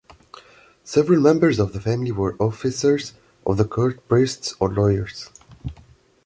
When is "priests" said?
4.09-4.55